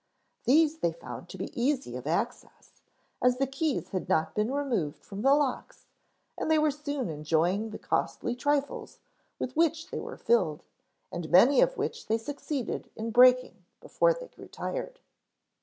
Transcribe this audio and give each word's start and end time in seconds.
These 0.45 0.79
they 0.79 0.93
found 0.93 1.29
to 1.29 1.37
be 1.37 1.51
easy 1.61 1.95
of 1.95 2.07
access, 2.07 2.81
as 3.21 3.37
the 3.37 3.45
keys 3.45 3.89
had 3.89 4.09
not 4.09 4.33
been 4.33 4.51
removed 4.51 5.03
from 5.05 5.21
the 5.21 5.35
locks, 5.35 5.85
and 6.35 6.49
they 6.49 6.57
were 6.57 6.71
soon 6.71 7.07
enjoying 7.07 7.69
the 7.69 7.77
costly 7.77 8.35
trifles 8.35 8.97
with 9.37 9.55
which 9.55 9.91
they 9.91 9.99
were 9.99 10.17
filled, 10.17 10.63
and 11.11 11.29
many 11.29 11.61
of 11.61 11.77
which 11.77 12.07
they 12.07 12.17
succeeded 12.17 12.89
in 12.95 13.11
breaking 13.11 13.63
before 13.79 14.11
they 14.15 14.29
grew 14.29 14.47
tired. 14.47 14.99